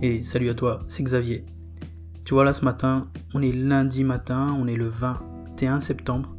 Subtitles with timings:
[0.00, 1.44] Et salut à toi, c'est Xavier.
[2.24, 6.36] Tu vois là ce matin, on est lundi matin, on est le 21 septembre.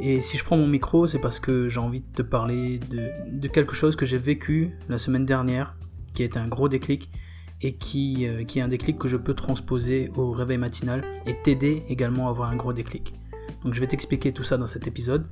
[0.00, 3.46] Et si je prends mon micro, c'est parce que j'ai envie de te parler de,
[3.46, 5.76] quelque chose que j'ai vécu la semaine dernière,
[6.12, 7.12] qui est un gros déclic,
[7.60, 11.40] et qui, euh, qui est un déclic que je peux transposer au réveil matinal et
[11.40, 13.14] t'aider également à avoir un gros déclic.
[13.62, 15.28] Donc je vais t'expliquer tout ça dans cet épisode.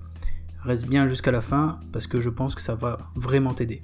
[0.62, 3.82] Reste bien jusqu'à la fin parce que je pense que ça va vraiment t'aider.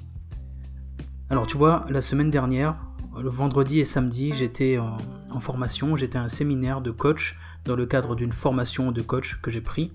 [1.30, 2.76] Alors tu vois, la semaine dernière,
[3.20, 7.86] le vendredi et samedi, j'étais en, formation, j'étais à un séminaire de coach dans le
[7.86, 9.92] cadre d'une formation de coach que j'ai pris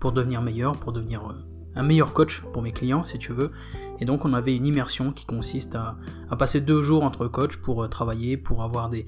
[0.00, 1.34] pour devenir meilleur, pour devenir euh,
[1.76, 3.50] un meilleur coach pour mes clients si tu veux.
[4.00, 5.96] Et donc on avait une immersion qui consiste à,
[6.38, 9.06] passer deux jours entre coachs pour euh, travailler, pour avoir des,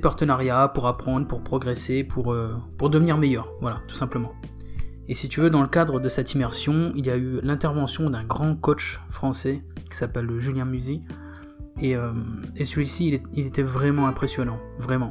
[0.00, 3.52] partenariats, pour apprendre, pour progresser, pour, euh, pour devenir meilleur.
[3.60, 4.32] Voilà, tout simplement.
[5.08, 8.10] Et si tu veux, dans le cadre de cette immersion, il y a eu l'intervention
[8.10, 11.02] d'un grand coach français qui s'appelle Julien Musy,
[11.82, 12.12] euh,
[12.56, 15.08] et, celui-ci, il, était vraiment impressionnant, vraiment.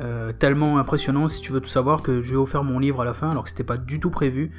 [0.00, 3.00] Euh, tellement impressionnant, si tu veux tout savoir, que je lui ai offert mon livre
[3.00, 4.52] à la fin, alors que c'était pas du tout prévu,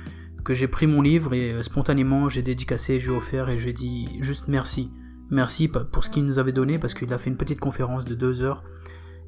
[0.44, 3.58] que j'ai pris mon livre et euh, spontanément j'ai dédicacé, je lui ai offert et
[3.58, 4.92] je lui ai dit juste merci.
[5.32, 8.16] Merci pour ce qu'il nous avait donné, parce qu'il a fait une petite conférence de
[8.16, 8.64] deux heures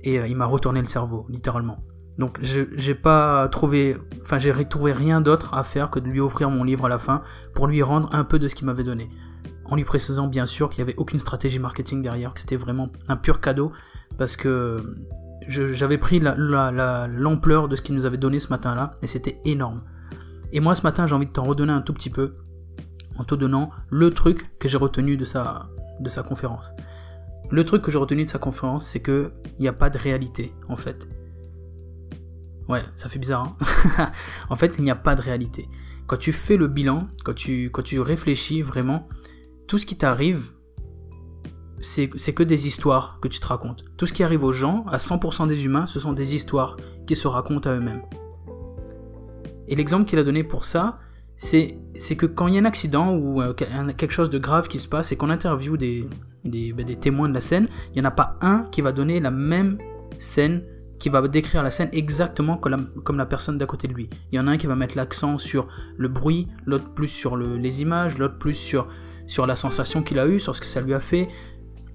[0.04, 1.84] et il m'a retourné le cerveau, littéralement.
[2.18, 6.50] Donc j'ai pas trouvé, enfin j'ai trouvé rien d'autre à faire que de lui offrir
[6.50, 7.22] mon livre à la fin
[7.54, 9.10] pour lui rendre un peu de ce qu'il m'avait donné
[9.72, 12.90] en lui précisant bien sûr qu'il n'y avait aucune stratégie marketing derrière, que c'était vraiment
[13.08, 13.72] un pur cadeau,
[14.18, 14.78] parce que
[15.48, 19.82] j'avais pris l'ampleur de ce qu'il nous avait donné ce matin-là, et c'était énorme.
[20.52, 22.36] Et moi ce matin j'ai envie de t'en redonner un tout petit peu,
[23.18, 25.70] en te donnant le truc que j'ai retenu de sa,
[26.02, 26.74] de sa conférence.
[27.50, 30.54] Le truc que j'ai retenu de sa conférence, c'est qu'il n'y a pas de réalité,
[30.68, 31.08] en fait.
[32.68, 33.56] Ouais, ça fait bizarre.
[33.98, 34.12] Hein
[34.50, 35.68] en fait, il n'y a pas de réalité.
[36.08, 39.08] Quand tu fais le bilan, quand tu, quand tu réfléchis vraiment,
[39.72, 40.52] tout ce qui t'arrive,
[41.80, 43.86] c'est que des histoires que tu te racontes.
[43.96, 46.76] Tout ce qui arrive aux gens, à 100% des humains, ce sont des histoires
[47.08, 48.02] qui se racontent à eux-mêmes.
[49.70, 51.00] Et l'exemple qu'il a donné pour ça,
[51.38, 51.78] c'est
[52.18, 54.90] que quand il y a un accident ou euh, quelque chose de grave qui se
[54.90, 56.06] passe et qu'on interviewe des,
[56.44, 59.32] des, témoins de la scène, il n'y en a pas un qui va donner la
[59.32, 59.78] même
[60.20, 60.64] scène,
[61.00, 64.10] qui va décrire la scène exactement comme la, personne d'à côté de lui.
[64.34, 67.38] Il y en a un qui va mettre l'accent sur le bruit, l'autre plus sur
[67.38, 68.90] le, les images, l'autre plus sur
[69.32, 71.30] sur la sensation qu'il a eue, sur ce que ça lui a fait.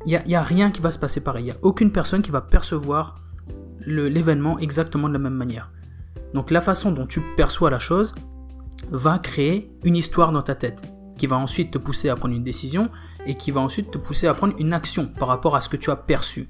[0.07, 1.43] Il n'y a, rien qui va se passer pareil.
[1.43, 3.17] Il n'y a aucune personne qui va percevoir
[3.85, 5.71] l'événement exactement de la même manière.
[6.33, 8.15] Donc la façon dont tu perçois la chose
[8.91, 10.81] va créer une histoire dans ta tête,
[11.19, 12.89] qui va ensuite te pousser à prendre une décision
[13.27, 15.77] et qui va ensuite te pousser à prendre une action par rapport à ce que
[15.77, 16.49] tu as perçu.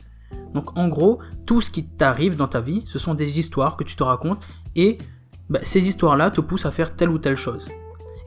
[0.54, 3.82] Donc en gros, tout ce qui t'arrive dans ta vie, ce sont des histoires que
[3.82, 4.98] tu te racontes et
[5.50, 7.68] bah, ces histoires-là te poussent à faire telle ou telle chose.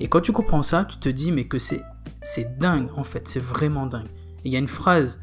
[0.02, 1.84] Et quand tu comprends ça, tu te dis mais que c'est
[2.22, 4.10] c'est dingue en fait, c'est vraiment dingue.
[4.44, 5.20] il y a une phrase,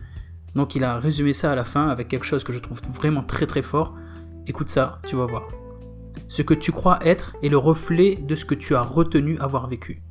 [0.54, 3.22] donc il a résumé ça à la fin avec quelque chose que je trouve vraiment
[3.22, 3.94] très très fort.
[4.46, 5.48] Écoute ça, tu vas voir.
[6.28, 9.68] Ce que tu crois être est le reflet de ce que tu as retenu avoir
[9.68, 10.02] vécu.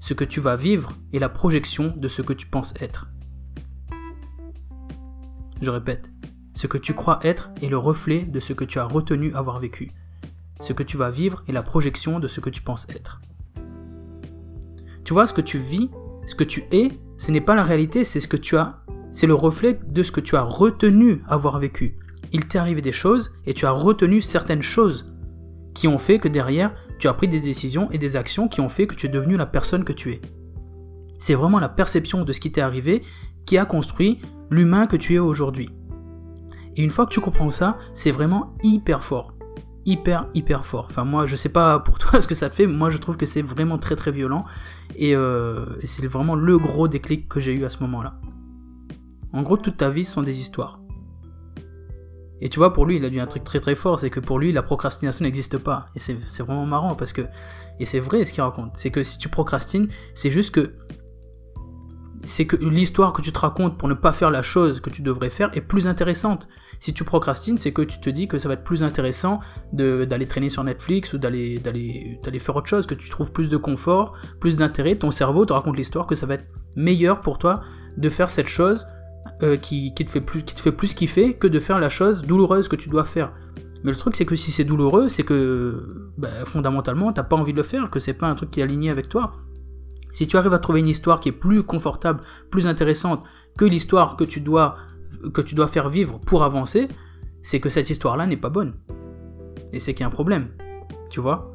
[0.00, 3.08] Ce que tu vas vivre est la projection de ce que tu penses être.
[5.62, 6.12] Je répète,
[6.54, 9.58] ce que tu crois être est le reflet de ce que tu as retenu avoir
[9.58, 9.92] vécu.
[10.60, 13.20] Ce que tu vas vivre est la projection de ce que tu penses être.
[15.04, 15.90] Tu vois, ce que tu vis?
[16.26, 19.26] Ce que tu es, ce n'est pas la réalité, c'est ce que tu as, c'est
[19.26, 21.96] le reflet de ce que tu as retenu avoir vécu.
[22.32, 25.06] Il t'est arrivé des choses et tu as retenu certaines choses
[25.74, 28.68] qui ont fait que derrière, tu as pris des décisions et des actions qui ont
[28.68, 30.20] fait que tu es devenu la personne que tu es.
[31.18, 33.02] C'est vraiment la perception de ce qui t'est arrivé
[33.46, 34.20] qui a construit
[34.50, 35.68] l'humain que tu es aujourd'hui.
[36.76, 39.35] Et une fois que tu comprends ça, c'est vraiment hyper fort
[39.86, 40.86] hyper hyper fort.
[40.90, 43.16] Enfin moi je sais pas pour toi ce que ça te fait, moi je trouve
[43.16, 44.44] que c'est vraiment très très violent
[45.00, 48.20] euh, et, c'est vraiment le gros déclic que j'ai eu à ce moment-là.
[49.32, 50.80] En gros toute ta vie sont des histoires.
[52.42, 54.20] Et tu vois pour lui il a dit un truc très très fort, c'est que
[54.20, 55.86] pour lui la procrastination n'existe pas.
[55.94, 57.22] Et c'est vraiment marrant parce que,
[57.80, 60.74] et c'est vrai ce qu'il raconte, c'est que si tu procrastines, c'est juste que
[62.26, 65.02] c'est que l'histoire que tu te racontes pour ne pas faire la chose que tu
[65.02, 66.48] devrais faire est plus intéressante.
[66.80, 69.40] Si tu procrastines, c'est que tu te dis que ça va être plus intéressant
[69.72, 71.60] d'aller traîner sur Netflix ou d'aller
[72.38, 74.96] faire autre chose, que tu trouves plus de confort, plus d'intérêt.
[74.96, 76.46] Ton cerveau te raconte l'histoire que ça va être
[76.76, 77.62] meilleur pour toi
[77.96, 78.86] de faire cette chose
[79.42, 82.22] euh, qui, te fait plus, qui te fait plus kiffer que de faire la chose
[82.22, 83.32] douloureuse que tu dois faire.
[83.84, 87.52] Mais le truc, c'est que si c'est douloureux, c'est que bah, fondamentalement, t'as pas envie
[87.52, 89.32] de le faire, que c'est pas un truc qui est aligné avec toi.
[90.16, 93.22] Si tu arrives à trouver une histoire qui est plus confortable, plus intéressante
[93.58, 94.78] que l'histoire que tu dois
[95.66, 96.88] faire vivre pour avancer,
[97.42, 98.76] c'est que cette histoire-là n'est pas bonne.
[99.74, 100.48] Et c'est qu'il y a un problème.
[101.10, 101.52] Tu vois?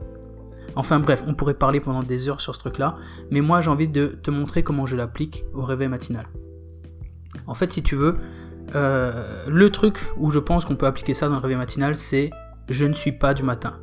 [0.75, 2.97] Enfin bref, on pourrait parler pendant des heures sur ce truc-là,
[3.31, 6.27] mais moi j'ai envie de te montrer comment je l'applique au réveil matinal.
[7.47, 8.13] En fait, si tu veux,
[8.75, 12.29] euh, le truc où je pense qu'on peut appliquer ça dans le réveil matinal, c'est
[12.69, 13.79] je ne suis pas du matin.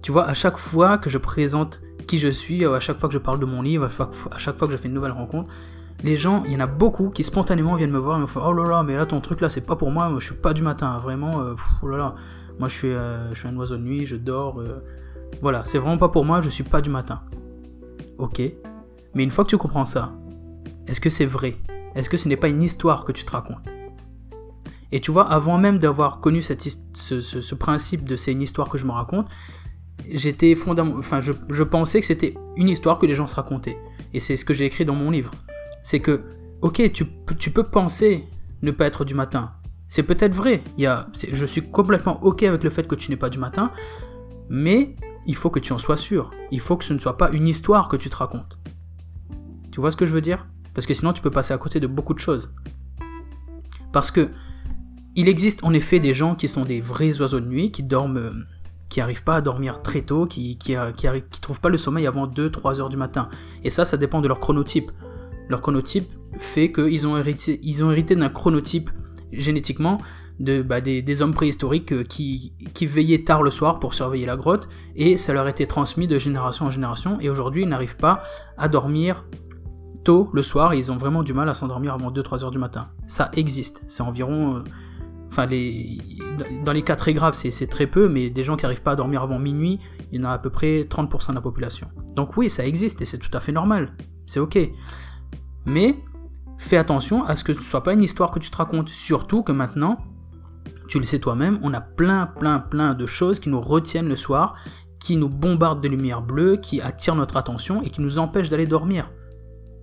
[0.00, 3.12] Tu vois, à chaque fois que je présente qui je suis, à chaque fois que
[3.14, 3.88] je parle de mon livre,
[4.30, 5.52] à chaque fois que je fais une nouvelle rencontre,
[6.04, 8.40] les gens, il y en a beaucoup qui spontanément viennent me voir et me font
[8.44, 10.34] Oh là là, mais là ton truc là, c'est pas pour moi, moi je suis
[10.34, 12.14] pas du matin, vraiment, euh, oh là là,
[12.58, 14.60] moi je suis, euh, je suis un oiseau de nuit, je dors,
[15.40, 17.22] voilà, c'est vraiment pas pour moi, je suis pas du matin.
[18.18, 18.42] Ok,
[19.14, 20.12] mais une fois que tu comprends ça,
[20.86, 21.56] est-ce que c'est vrai?
[21.94, 23.58] Est-ce que ce n'est pas une histoire que tu te racontes?
[24.92, 26.62] Et tu vois, avant même d'avoir connu cette,
[26.92, 29.26] ce, principe de c'est une histoire que je me raconte,
[30.10, 33.78] j'étais enfin, je, pensais que c'était une histoire que les gens se racontaient.
[34.14, 35.32] Et c'est ce que j'ai écrit dans mon livre.
[35.82, 36.22] C'est que,
[36.60, 37.06] ok, tu,
[37.38, 38.24] tu, peux penser
[38.62, 39.52] ne pas être du matin.
[39.88, 40.62] C'est peut-être vrai.
[40.78, 43.38] Il y a, je suis complètement ok avec le fait que tu n'es pas du
[43.38, 43.72] matin,
[44.48, 44.96] mais
[45.26, 46.30] il faut que tu en sois sûr.
[46.50, 48.58] Il faut que ce ne soit pas une histoire que tu te racontes.
[49.70, 50.46] Tu vois ce que je veux dire?
[50.74, 52.54] Parce que sinon tu peux passer à côté de beaucoup de choses.
[53.92, 54.30] Parce que
[55.14, 58.16] il existe en effet des gens qui sont des vrais oiseaux de nuit, qui dorment,
[58.16, 58.32] euh,
[58.92, 62.06] qui n'arrivent pas à dormir très tôt, qui, qui, euh, qui, trouvent pas le sommeil
[62.06, 63.30] avant 2-3 heures du matin.
[63.64, 64.92] Et ça, ça dépend de leur chronotype.
[65.48, 68.90] Leur chronotype fait qu'ils ont hérité, hérité d'un chronotype
[69.32, 69.98] génétiquement
[70.40, 74.36] de, bah, des, hommes préhistoriques euh, qui, qui, veillaient tard le soir pour surveiller la
[74.36, 78.22] grotte, et ça leur été transmis de génération en génération, et aujourd'hui ils n'arrivent pas
[78.58, 79.24] à dormir
[80.04, 82.58] tôt le soir, et ils ont vraiment du mal à s'endormir avant 2-3 heures du
[82.58, 82.88] matin.
[83.06, 84.64] Ça existe, c'est environ...
[85.32, 88.90] Enfin, dans les cas très graves, c'est très peu, mais des gens qui n'arrivent pas
[88.90, 89.80] à dormir avant minuit,
[90.12, 91.88] il y en a à peu près 30% de la population.
[92.14, 93.96] Donc oui, ça existe et c'est tout à fait normal.
[94.26, 94.58] C'est ok.
[95.64, 95.96] Mais
[96.58, 98.90] fais attention à ce que ce ne soit pas une histoire que tu te racontes.
[98.90, 100.04] Surtout que maintenant,
[100.86, 104.16] tu le sais toi-même, on a plein, plein, plein de choses qui nous retiennent le
[104.16, 104.56] soir,
[105.00, 108.66] qui nous bombardent de lumière bleue, qui attirent notre attention et qui nous empêchent d'aller
[108.66, 109.10] dormir.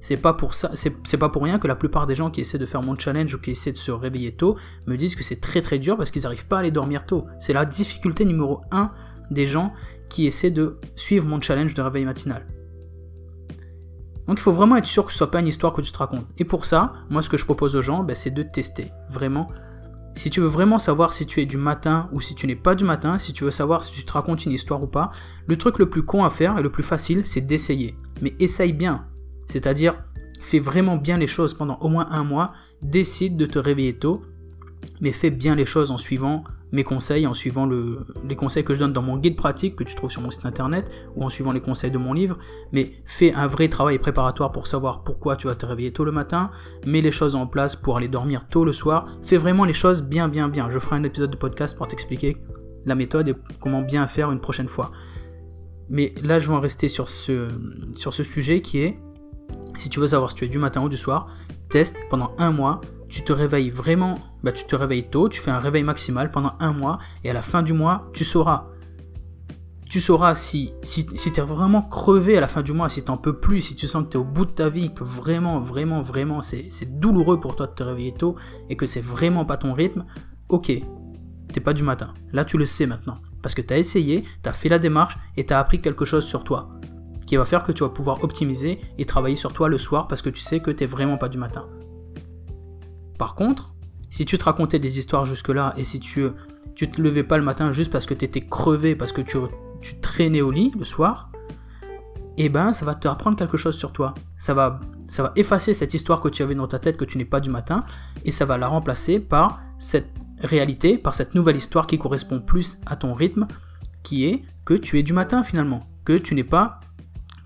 [0.01, 2.57] C'est pas pour ça, c'est pas pour rien que la plupart des gens qui essaient
[2.57, 4.55] de faire mon challenge ou qui essaient de se réveiller tôt
[4.87, 7.25] me disent que c'est très très dur parce qu'ils n'arrivent pas à aller dormir tôt.
[7.39, 8.91] C'est la difficulté numéro 1
[9.31, 9.73] des gens
[10.07, 12.47] qui essaient de suivre mon challenge de réveil matinal.
[14.27, 15.97] Donc il faut vraiment être sûr que ce soit pas une histoire que tu te
[15.97, 16.27] racontes.
[16.37, 18.91] Et pour ça, moi ce que je propose aux gens, ben, c'est de tester.
[19.09, 19.49] Vraiment.
[20.15, 22.75] Si tu veux vraiment savoir si tu es du matin ou si tu n'es pas
[22.75, 25.11] du matin, si tu veux savoir si tu te racontes une histoire ou pas,
[25.47, 27.97] le truc le plus con à faire et le plus facile, c'est d'essayer.
[28.21, 29.05] Mais essaye bien.
[29.49, 29.95] C'est-à-dire,
[30.41, 32.53] fais vraiment bien les choses pendant au moins un mois,
[32.83, 34.21] décide de te réveiller tôt,
[35.01, 38.79] mais fais bien les choses en suivant mes conseils, en suivant les conseils que je
[38.79, 41.51] donne dans mon guide pratique que tu trouves sur mon site internet, ou en suivant
[41.51, 42.37] les conseils de mon livre,
[42.71, 46.11] mais fais un vrai travail préparatoire pour savoir pourquoi tu vas te réveiller tôt le
[46.11, 46.51] matin,
[46.85, 50.03] mets les choses en place pour aller dormir tôt le soir, fais vraiment les choses
[50.03, 50.69] bien bien bien.
[50.69, 52.37] Je ferai un épisode de podcast pour t'expliquer
[52.85, 54.91] la méthode et comment bien faire une prochaine fois.
[55.89, 57.47] Mais là, je vais en rester sur ce,
[57.95, 58.99] sur ce sujet qui est
[59.77, 61.27] si tu veux savoir si tu es du matin ou du soir,
[61.69, 62.81] teste pendant un mois.
[63.07, 66.53] Tu te réveilles vraiment, bah tu te réveilles tôt, tu fais un réveil maximal pendant
[66.59, 68.67] un mois et à la fin du mois, tu sauras.
[69.85, 73.09] Tu sauras si, si, tu es vraiment crevé à la fin du mois, si tu
[73.09, 75.03] n'en peux plus, si tu sens que tu es au bout de ta vie, que
[75.03, 78.35] vraiment, vraiment, vraiment, c'est douloureux pour toi de te réveiller tôt
[78.69, 80.05] et que c'est vraiment pas ton rythme,
[80.47, 80.71] ok,
[81.51, 82.13] t'es pas du matin.
[82.31, 83.17] Là, tu le sais maintenant.
[83.41, 86.05] Parce que tu as essayé, tu as fait la démarche et tu as appris quelque
[86.05, 86.69] chose sur toi
[87.29, 90.23] qui va faire que tu vas pouvoir optimiser et travailler sur toi le soir parce
[90.23, 91.67] que tu sais que tu n'es vraiment pas du matin.
[93.19, 93.75] Par contre,
[94.09, 96.25] si tu te racontais des histoires jusque-là et si tu,
[96.73, 99.37] tu te levais pas le matin juste parce que tu étais crevé, parce que tu,
[99.79, 101.29] tu traînais au lit le soir,
[102.37, 104.15] eh ben ça va te apprendre quelque chose sur toi.
[104.35, 107.19] Ça va, ça va effacer cette histoire que tu avais dans ta tête que tu
[107.19, 107.85] n'es pas du matin
[108.25, 112.81] et ça va la remplacer par cette réalité, par cette nouvelle histoire qui correspond plus
[112.87, 113.45] à ton rythme,
[114.01, 116.79] qui est que tu es du matin finalement, que tu n'es pas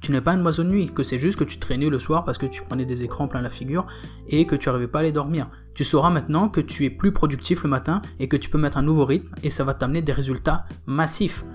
[0.04, 2.26] tu n'es pas un oiseau de nuit, que c'est juste que tu traînais le soir
[2.26, 3.88] parce que tu prenais des écrans plein la figure
[4.28, 5.50] et que tu n'arrivais pas à aller dormir.
[5.74, 8.78] Tu sauras maintenant que tu es plus productif le matin et que tu peux mettre
[8.78, 11.46] un nouveau rythme et ça va t'amener des résultats massifs.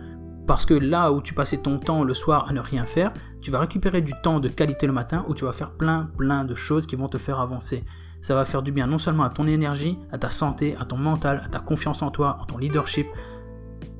[0.46, 3.12] Parce que là où tu passais ton temps le soir à ne rien faire,
[3.42, 6.44] tu vas récupérer du temps de qualité le matin où tu vas faire plein plein
[6.44, 7.84] de choses qui vont te faire avancer.
[8.22, 10.96] Ça va faire du bien non seulement à ton énergie, à ta santé, à ton
[10.96, 13.08] mental, à ta confiance en toi, en ton leadership,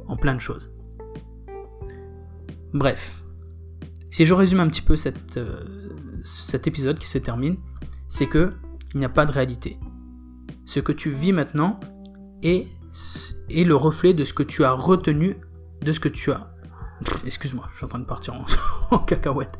[0.07, 0.71] en plein de choses.
[2.73, 3.23] Bref,
[4.11, 4.95] si je résume un petit peu
[5.37, 5.63] euh,
[6.25, 7.57] cet épisode qui se termine,
[8.09, 8.53] c'est que
[8.95, 9.79] il n'y a pas de réalité.
[10.65, 11.79] Ce que tu vis maintenant
[12.43, 12.69] est,
[13.51, 15.37] le reflet de ce que tu as retenu,
[15.83, 16.51] de ce que tu as.
[17.27, 18.35] Excuse-moi, je suis en train de partir
[18.91, 19.59] en, cacahuète.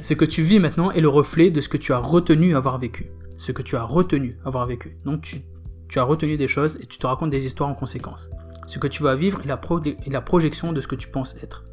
[0.00, 2.78] Ce que tu vis maintenant est le reflet de ce que tu as retenu avoir
[2.78, 3.10] vécu.
[3.38, 4.98] Ce que tu as retenu avoir vécu.
[5.04, 5.22] Donc
[5.88, 8.30] tu, as retenu des choses et tu te racontes des histoires en conséquence.
[8.66, 11.64] Ce que tu vas vivre est la projection de ce que tu penses être.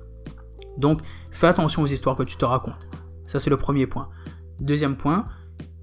[0.80, 2.88] Donc fais attention aux histoires que tu te racontes.
[3.26, 4.10] Ça c'est le premier point.
[4.60, 5.28] Deuxième point,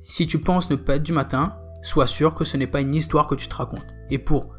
[0.00, 2.94] si tu penses ne pas être du matin, sois sûr que ce n'est pas une
[2.94, 3.94] histoire que tu te racontes.
[4.10, 4.54] Et pour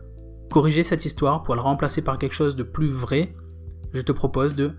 [0.49, 3.35] corriger cette histoire, pour la remplacer par quelque chose de plus vrai,
[3.93, 4.73] je te propose de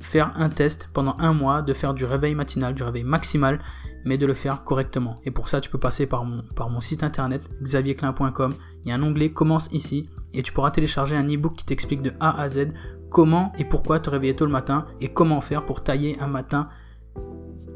[0.00, 3.58] faire un test pendant un mois, de faire du réveil matinal, du réveil maximal,
[4.04, 5.20] mais de le faire correctement.
[5.24, 8.54] Et pour ça, tu peux passer par mon, site internet xavierclin.com.
[8.84, 12.02] Il y a un onglet Commence ici et tu pourras télécharger un e-book qui t'explique
[12.02, 12.68] de A à Z
[13.14, 16.68] comment et pourquoi te réveiller tôt le matin et comment faire pour tailler un matin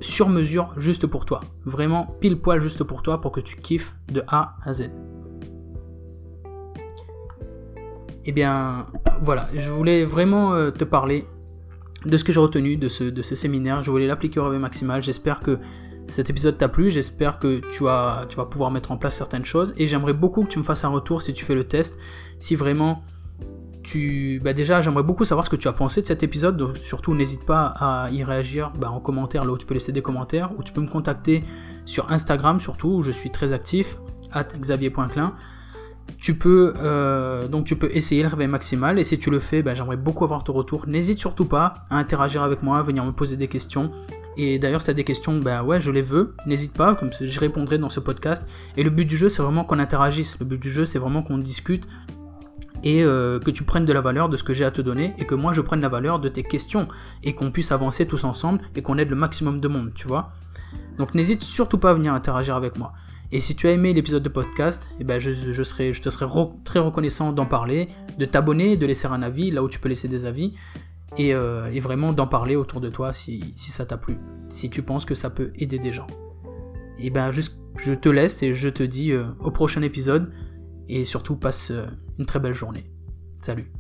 [0.00, 1.40] sur mesure juste pour toi.
[1.64, 4.90] Vraiment pile poil juste pour toi pour que tu kiffes de A à Z.
[8.24, 8.86] Eh bien
[9.22, 11.24] voilà, je voulais vraiment euh, te parler
[12.04, 13.80] de ce que j'ai retenu de ce, de ce séminaire.
[13.80, 15.04] Je voulais l'appliquer au réveil maximal.
[15.04, 15.58] J'espère que
[16.08, 16.90] cet épisode t'a plu.
[16.90, 19.72] J'espère que tu vas pouvoir mettre en place certaines choses.
[19.76, 21.96] Et j'aimerais beaucoup que tu me fasses un retour si tu fais le test.
[22.40, 23.04] Si vraiment
[24.42, 26.56] Bah déjà, j'aimerais beaucoup savoir ce que tu as pensé de cet épisode.
[26.56, 29.92] Donc surtout, n'hésite pas à y réagir bah, en commentaire, là où tu peux laisser
[29.92, 30.50] des commentaires.
[30.58, 31.44] Ou tu peux me contacter
[31.84, 33.98] sur Instagram, surtout, où je suis très actif,
[34.32, 35.34] at xavier.clin
[36.20, 39.62] tu peux euh, donc tu peux essayer le réveil maximal et si tu le fais,
[39.62, 40.86] ben, j'aimerais beaucoup avoir ton retour.
[40.88, 43.92] N'hésite surtout pas à interagir avec moi, à venir me poser des questions.
[44.36, 46.34] Et d'ailleurs, si tu as des questions, ben ouais, je les veux.
[46.46, 48.44] N'hésite pas, comme je répondrai dans ce podcast.
[48.76, 50.38] Et le but du jeu, c'est vraiment qu'on interagisse.
[50.38, 51.88] Le but du jeu, c'est vraiment qu'on discute
[52.84, 55.14] et euh, que tu prennes de la valeur de ce que j'ai à te donner
[55.18, 56.88] et que moi je prenne la valeur de tes questions
[57.22, 60.32] et qu'on puisse avancer tous ensemble et qu'on aide le maximum de monde, tu vois.
[60.98, 62.92] Donc n'hésite surtout pas à venir interagir avec moi.
[63.30, 66.26] Et si tu as aimé l'épisode de podcast, eh ben je, serai, je te serai
[66.64, 70.08] très reconnaissant d'en parler, de t'abonner, de laisser un avis là où tu peux laisser
[70.08, 70.54] des avis,
[71.18, 74.18] et, euh, vraiment d'en parler autour de toi si, ça t'a plu,
[74.48, 76.06] si tu penses que ça peut aider des gens.
[76.98, 80.32] Et eh ben juste, je te laisse et je te dis euh, au prochain épisode,
[80.88, 81.70] et surtout passe
[82.18, 82.90] une très belle journée.
[83.40, 83.70] Salut